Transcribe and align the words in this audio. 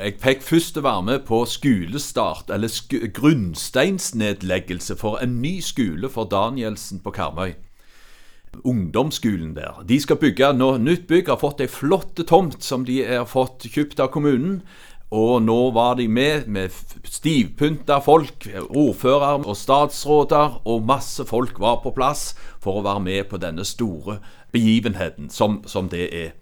Jeg 0.00 0.14
fikk 0.16 0.42
først 0.42 0.78
være 0.80 1.02
med 1.02 1.18
på 1.28 1.42
skolestart, 1.44 2.48
eller 2.48 2.70
sk 2.72 2.94
grunnsteinsnedleggelse 3.12 4.94
for 4.96 5.18
en 5.20 5.34
ny 5.42 5.58
skole 5.60 6.08
for 6.08 6.24
Danielsen 6.24 7.02
på 7.04 7.10
Karmøy. 7.12 7.50
Ungdomsskolen 8.64 9.52
der. 9.56 9.82
De 9.88 10.00
skal 10.00 10.16
bygge 10.16 10.52
nå 10.56 10.70
nytt 10.80 11.04
bygg, 11.06 11.28
har 11.28 11.36
fått 11.42 11.60
ei 11.60 11.68
flott 11.68 12.22
tomt 12.28 12.64
som 12.64 12.86
de 12.88 13.02
har 13.04 13.28
fått 13.28 13.68
kjøpt 13.68 14.00
av 14.00 14.08
kommunen. 14.14 14.62
Og 15.12 15.42
nå 15.42 15.58
var 15.76 15.98
de 16.00 16.08
med 16.08 16.48
med 16.48 16.72
stivpynta 17.04 18.00
folk, 18.00 18.48
ordfører 18.70 19.44
og 19.44 19.56
statsråder, 19.56 20.62
og 20.64 20.86
masse 20.86 21.28
folk 21.28 21.60
var 21.60 21.82
på 21.84 21.92
plass 21.92 22.30
for 22.62 22.80
å 22.80 22.86
være 22.88 23.04
med 23.04 23.28
på 23.28 23.42
denne 23.42 23.68
store 23.68 24.22
begivenheten 24.52 25.28
som, 25.28 25.60
som 25.66 25.92
det 25.92 26.08
er. 26.08 26.32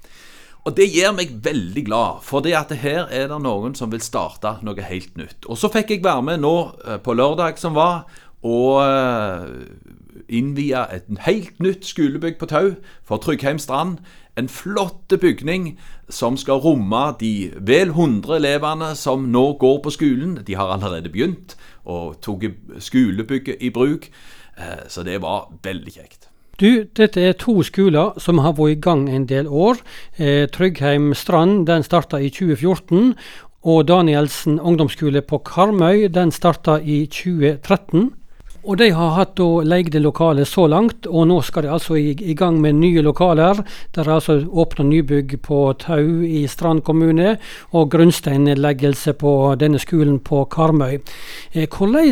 Og 0.68 0.74
det 0.76 0.90
gjør 0.92 1.14
meg 1.16 1.30
veldig 1.44 1.82
glad, 1.86 2.18
for 2.28 2.44
det 2.44 2.52
at 2.58 2.74
her 2.76 3.06
er 3.08 3.30
det 3.30 3.38
noen 3.40 3.72
som 3.78 3.88
vil 3.88 4.02
starte 4.04 4.58
noe 4.66 4.84
helt 4.84 5.14
nytt. 5.16 5.46
Og 5.48 5.56
så 5.56 5.70
fikk 5.72 5.94
jeg 5.94 6.04
være 6.04 6.26
med 6.26 6.42
nå 6.44 6.56
eh, 6.84 6.98
på 7.00 7.14
lørdag 7.16 7.56
som 7.56 7.78
var, 7.78 8.02
og 8.44 8.84
innvie 8.84 9.88
innvia 10.28 10.84
et 10.92 11.08
helt 11.24 11.56
nytt 11.64 11.86
skolebygg 11.88 12.36
på 12.38 12.46
Tau 12.52 12.74
for 13.08 13.16
Tryggheim 13.16 13.58
strand. 13.58 13.98
En 14.36 14.48
flott 14.52 15.08
bygning 15.08 15.78
som 16.12 16.36
skal 16.36 16.60
romme 16.62 17.00
de 17.18 17.50
vel 17.56 17.94
100 17.96 18.36
elevene 18.36 18.92
som 18.94 19.24
nå 19.32 19.46
går 19.58 19.80
på 19.82 19.94
skolen. 19.96 20.38
De 20.46 20.54
har 20.54 20.68
allerede 20.68 21.08
begynt 21.08 21.56
og 21.88 22.20
tok 22.20 22.44
skolebygget 22.78 23.56
i 23.64 23.72
bruk, 23.72 24.10
eh, 24.58 24.84
så 24.88 25.02
det 25.02 25.22
var 25.24 25.48
veldig 25.64 25.96
kjekt. 25.96 26.28
Du, 26.58 26.88
dette 26.98 27.22
er 27.22 27.36
to 27.38 27.60
skoler 27.62 28.16
som 28.18 28.40
har 28.42 28.56
vært 28.58 28.72
i 28.72 28.80
gang 28.82 29.04
en 29.14 29.28
del 29.30 29.46
år. 29.46 29.78
Eh, 30.18 30.48
Tryggheim 30.50 31.12
Strand 31.14 31.68
den 31.68 31.84
starta 31.86 32.18
i 32.18 32.32
2014. 32.34 33.12
Og 33.62 33.84
Danielsen 33.86 34.58
ungdomsskole 34.58 35.22
på 35.22 35.38
Karmøy 35.46 36.08
den 36.10 36.34
starta 36.34 36.80
i 36.82 37.04
2013. 37.06 38.10
Og 38.66 38.80
de 38.82 38.90
har 38.90 39.14
hatt 39.14 39.38
leide 39.70 40.02
lokaler 40.02 40.44
så 40.44 40.66
langt, 40.66 41.06
og 41.06 41.28
nå 41.30 41.38
skal 41.46 41.62
de 41.62 41.70
altså 41.76 41.94
i, 41.94 42.10
i 42.18 42.34
gang 42.34 42.58
med 42.60 42.74
nye 42.82 43.06
lokaler. 43.06 43.62
Det 43.94 44.02
er 44.02 44.10
altså 44.18 44.40
åpna 44.42 44.84
nybygg 44.90 45.38
på 45.46 45.62
Tau 45.78 46.24
i 46.26 46.42
Strand 46.50 46.82
kommune, 46.82 47.36
og 47.70 47.92
grunnsteinnleggelse 47.94 49.14
på 49.14 49.54
denne 49.62 49.78
skolen 49.78 50.18
på 50.18 50.42
Karmøy. 50.50 50.98
Eh, 51.54 51.68
hvordan 51.70 52.10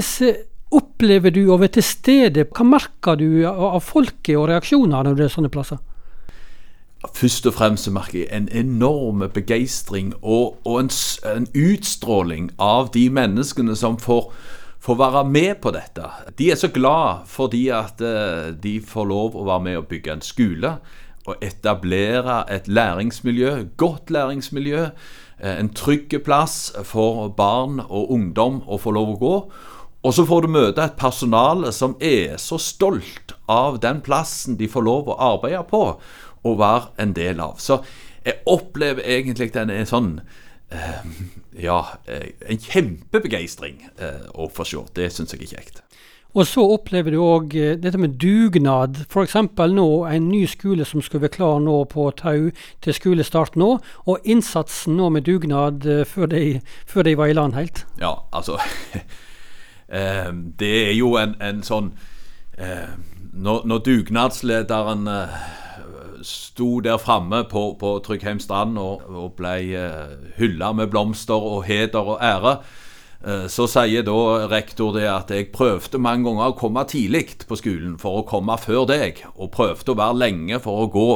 opplever 0.77 1.35
du 1.35 1.45
å 1.51 1.59
være 1.61 1.79
til 1.79 1.87
stede? 1.87 2.47
Hva 2.53 2.65
merker 2.67 3.19
du 3.21 3.45
av 3.49 3.83
folket 3.85 4.37
og 4.37 4.49
reaksjoner 4.51 5.07
når 5.07 5.19
du 5.19 5.27
er 5.27 5.33
sånne 5.33 5.53
plasser? 5.53 5.81
Først 7.15 7.47
og 7.47 7.55
fremst 7.55 7.91
merker 7.93 8.23
jeg 8.23 8.29
en 8.33 8.49
enorm 8.51 9.23
begeistring 9.35 10.15
og, 10.23 10.57
og 10.65 10.81
en, 10.81 10.91
en, 11.29 11.49
utstråling 11.55 12.51
av 12.59 12.91
de 12.95 13.07
menneskene 13.13 13.77
som 13.79 13.99
får, 14.01 14.31
får, 14.83 14.99
være 15.03 15.25
med 15.29 15.61
på 15.63 15.75
dette. 15.77 16.09
De 16.39 16.51
er 16.51 16.59
så 16.59 16.71
glad 16.73 17.29
fordi 17.31 17.69
at 17.69 18.01
uh, 18.03 18.51
de 18.63 18.79
får 18.81 19.11
lov 19.13 19.37
å 19.37 19.47
være 19.47 19.67
med 19.69 19.79
og 19.83 19.89
bygge 19.93 20.17
en 20.17 20.25
skole. 20.25 20.73
Og 21.27 21.43
etablere 21.43 22.45
et 22.55 22.69
læringsmiljø, 22.69 23.53
godt 23.77 24.11
læringsmiljø. 24.11 24.89
Uh, 25.43 25.55
en 25.59 25.71
trygg 25.77 26.17
plass 26.25 26.73
for 26.89 27.29
barn 27.29 27.81
og 27.87 28.13
ungdom 28.17 28.63
å 28.67 28.81
få 28.81 28.97
lov 28.97 29.15
å 29.15 29.21
gå. 29.23 29.35
Og 30.07 30.15
så 30.15 30.23
får 30.23 30.45
du 30.45 30.53
møte 30.55 30.85
et 30.85 30.99
personale 30.99 31.73
som 31.75 31.97
er 31.99 32.37
så 32.39 32.61
stolt 32.63 33.33
av 33.51 33.81
den 33.83 33.99
plassen 34.07 34.55
de 34.59 34.69
får 34.71 34.85
lov 34.87 35.09
å 35.11 35.17
arbeide 35.33 35.65
på 35.67 35.81
og 36.47 36.61
være 36.61 36.93
en 37.03 37.15
del 37.17 37.43
av. 37.43 37.57
Så 37.59 37.81
jeg 38.23 38.39
opplever 38.47 39.03
egentlig 39.03 39.51
den 39.57 39.73
er 39.75 39.89
sånn 39.89 40.21
eh, 40.71 41.03
Ja, 41.59 41.81
eh, 42.07 42.37
en 42.47 42.63
kjempebegeistring 42.63 43.83
eh, 43.99 44.31
å 44.31 44.47
få 44.47 44.69
se. 44.69 44.85
Det 44.95 45.11
syns 45.11 45.35
jeg 45.35 45.43
er 45.49 45.53
kjekt. 45.57 45.83
Og 46.37 46.45
så 46.47 46.63
opplever 46.69 47.15
du 47.15 47.19
òg 47.25 47.55
dette 47.83 47.99
med 47.99 48.19
dugnad. 48.23 49.07
F.eks. 49.09 49.39
nå 49.73 49.91
en 50.07 50.27
ny 50.29 50.45
skole 50.47 50.87
som 50.87 51.03
skulle 51.03 51.27
være 51.27 51.39
klar 51.39 51.63
nå 51.65 51.81
på 51.91 52.11
Tau 52.15 52.51
til 52.85 52.95
skolestart 52.95 53.57
nå. 53.59 53.79
Og 54.07 54.27
innsatsen 54.29 55.01
nå 55.01 55.11
med 55.17 55.27
dugnad 55.27 55.89
før 56.07 56.31
de, 56.31 56.61
før 56.87 57.09
de 57.09 57.17
var 57.19 57.33
i 57.33 57.39
land 57.41 57.57
helt. 57.57 57.87
Ja, 57.99 58.19
altså 58.37 58.61
eh, 59.89 60.33
det 60.59 60.89
er 60.89 60.95
jo 60.97 61.15
en, 61.21 61.37
en 61.43 61.63
sånn 61.67 61.93
eh, 62.59 62.97
når, 63.37 63.67
når, 63.69 63.79
dugnadslederen 63.85 65.07
eh, 65.13 65.37
sto 66.25 66.81
der 66.81 66.97
framme 66.97 67.45
på, 67.51 67.77
på 67.81 67.99
Tryggheim 68.05 68.41
strand 68.41 68.79
og, 68.79 69.05
og 69.09 69.37
ble 69.39 69.57
eh, 69.77 70.17
hylla 70.39 70.73
med 70.73 70.91
blomster 70.93 71.35
og 71.35 71.65
heder 71.69 72.15
og 72.15 72.19
ære, 72.23 72.59
så 73.51 73.65
sier 73.71 74.05
da 74.07 74.47
rektor 74.51 74.93
det 74.95 75.07
at 75.11 75.31
jeg 75.33 75.49
prøvde 75.55 75.99
mange 76.03 76.29
ganger 76.29 76.53
å 76.53 76.59
komme 76.59 76.85
tidlig 76.87 77.47
på 77.49 77.59
skolen 77.59 77.97
for 77.99 78.21
å 78.21 78.27
komme 78.29 78.55
før 78.61 78.85
deg, 78.91 79.23
og 79.35 79.51
prøvde 79.57 79.95
å 79.95 79.99
være 79.99 80.21
lenge 80.21 80.61
for 80.63 80.85
å 80.85 80.91
gå, 80.93 81.07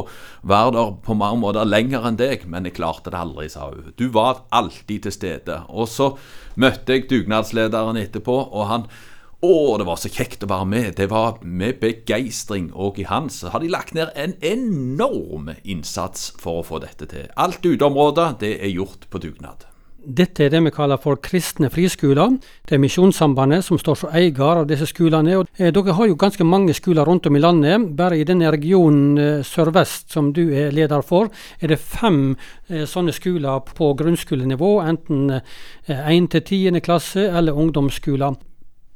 være 0.49 0.73
der 0.75 0.91
på 1.05 1.15
mange 1.19 1.39
måter 1.43 1.69
lenger 1.69 2.09
enn 2.09 2.19
deg, 2.19 2.47
men 2.49 2.67
jeg 2.67 2.75
klarte 2.79 3.13
det 3.13 3.21
aldri, 3.21 3.47
sa 3.53 3.69
hun. 3.69 3.93
Du 3.95 4.09
var 4.11 4.43
alltid 4.49 5.05
til 5.05 5.15
stede. 5.15 5.61
Og 5.69 5.87
så 5.91 6.13
møtte 6.59 6.97
jeg 6.97 7.07
dugnadslederen 7.11 8.01
etterpå, 8.01 8.37
og 8.49 8.69
han 8.71 8.89
å, 9.41 9.77
det 9.81 9.87
var 9.87 9.97
så 9.97 10.09
kjekt 10.13 10.43
å 10.45 10.51
være 10.51 10.67
med. 10.69 10.91
Det 10.99 11.07
var 11.09 11.39
med 11.41 11.79
begeistring. 11.81 12.69
Og 12.77 12.99
i 13.01 13.07
hans 13.09 13.39
har 13.49 13.63
de 13.63 13.71
lagt 13.73 13.95
ned 13.97 14.13
en 14.13 14.35
enorm 14.45 15.49
innsats 15.63 16.29
for 16.37 16.61
å 16.61 16.67
få 16.67 16.83
dette 16.83 17.09
til. 17.09 17.25
Alt 17.41 17.65
uteområdet, 17.65 18.29
det 18.45 18.55
er 18.61 18.73
gjort 18.75 19.09
på 19.09 19.23
dugnad. 19.25 19.70
Dette 20.01 20.47
er 20.47 20.49
det 20.49 20.63
vi 20.65 20.71
kaller 20.73 20.97
for 20.97 21.19
kristne 21.21 21.69
friskoler. 21.69 22.33
Det 22.65 22.73
er 22.73 22.81
Misjonssambandet 22.81 23.61
som 23.67 23.77
står 23.77 23.99
som 23.99 24.13
eier 24.17 24.41
av 24.41 24.65
disse 24.65 24.87
skolene. 24.89 25.37
Og, 25.37 25.47
eh, 25.59 25.69
dere 25.71 25.93
har 25.93 26.07
jo 26.07 26.15
ganske 26.15 26.43
mange 26.43 26.73
skoler 26.73 27.05
rundt 27.05 27.27
om 27.27 27.35
i 27.35 27.39
landet. 27.39 27.95
Bare 27.95 28.17
i 28.17 28.23
denne 28.23 28.49
regionen 28.49 29.17
eh, 29.17 29.43
sørvest 29.43 30.11
som 30.11 30.33
du 30.33 30.49
er 30.49 30.71
leder 30.71 31.03
for, 31.03 31.29
er 31.61 31.67
det 31.67 31.79
fem 31.79 32.35
eh, 32.69 32.85
sånne 32.85 33.13
skoler 33.13 33.59
på 33.59 33.93
grunnskolenivå. 33.93 34.81
Enten 34.81 35.41
én 35.87 36.27
til 36.27 36.41
tiende 36.41 36.81
klasse 36.81 37.29
eller 37.29 37.53
ungdomsskoler. 37.53 38.35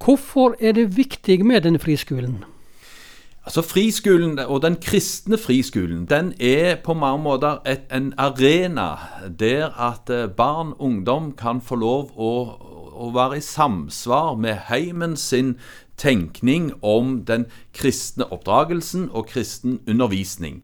Hvorfor 0.02 0.56
er 0.60 0.74
det 0.74 0.98
viktig 0.98 1.46
med 1.46 1.64
denne 1.64 1.80
friskolen? 1.80 2.44
Altså 3.46 3.62
Friskolen, 3.62 4.40
og 4.40 4.62
den 4.62 4.76
kristne 4.82 5.38
friskolen, 5.38 6.06
den 6.06 6.34
er 6.42 6.76
på 6.84 6.94
mange 6.94 7.24
måter 7.24 7.58
et, 7.66 7.84
en 7.94 8.14
arena 8.18 8.96
der 9.40 9.70
at 9.92 10.10
eh, 10.10 10.30
barn 10.30 10.74
ungdom 10.80 11.32
kan 11.38 11.62
få 11.62 11.76
lov 11.76 12.10
å, 12.18 12.32
å 12.90 13.12
være 13.14 13.38
i 13.38 13.46
samsvar 13.46 14.34
med 14.42 14.66
heimen 14.72 15.14
sin 15.16 15.60
tenkning 15.98 16.72
om 16.82 17.20
den 17.28 17.46
kristne 17.74 18.26
oppdragelsen 18.34 19.12
og 19.12 19.28
kristen 19.30 19.78
undervisning. 19.88 20.64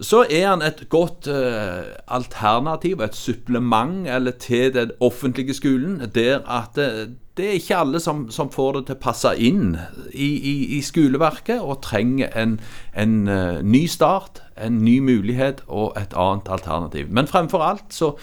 Så 0.00 0.22
er 0.32 0.46
han 0.48 0.62
et 0.64 0.86
godt 0.88 1.28
uh, 1.28 1.84
alternativ, 2.08 3.02
et 3.04 3.16
supplement 3.16 4.08
eller 4.08 4.32
til 4.40 4.72
den 4.74 4.94
offentlige 5.00 5.54
skolen, 5.54 6.00
der 6.14 6.40
at 6.48 6.78
uh, 6.80 7.10
det 7.36 7.48
er 7.48 7.58
ikke 7.60 7.76
alle 7.76 8.00
som, 8.00 8.30
som, 8.30 8.50
får 8.52 8.72
det 8.72 8.80
til 8.86 8.96
å 8.96 9.00
passe 9.00 9.30
inn 9.40 9.76
i, 10.12 10.28
i, 10.28 10.54
i 10.76 10.80
skoleverket, 10.84 11.60
og 11.60 11.82
trenger 11.84 12.32
en, 12.36 12.56
en 12.96 13.14
uh, 13.28 13.60
ny 13.60 13.84
start, 13.92 14.42
en 14.60 14.80
ny 14.84 14.98
mulighet 15.04 15.62
og 15.68 15.92
et 16.00 16.16
annet 16.16 16.48
alternativ. 16.48 17.12
Men 17.12 17.28
fremfor 17.28 17.64
alt 17.64 17.92
så, 17.96 18.14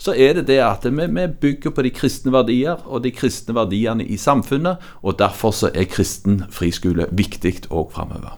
så 0.00 0.12
er 0.12 0.36
det 0.36 0.46
det 0.52 0.60
at 0.64 0.84
vi, 0.84 1.08
vi, 1.16 1.26
bygger 1.40 1.72
på 1.72 1.88
de 1.88 1.96
kristne 1.96 2.32
verdier 2.32 2.80
og 2.86 3.04
de 3.04 3.12
kristne 3.12 3.56
verdiene 3.56 4.04
i 4.04 4.20
samfunnet, 4.20 4.84
og 5.02 5.18
derfor 5.20 5.56
så 5.56 5.72
er 5.72 5.88
kristen 5.88 6.44
friskole 6.52 7.08
viktig 7.12 7.70
òg 7.70 7.92
framover. 7.96 8.36